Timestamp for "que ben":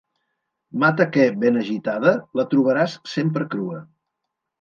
1.17-1.59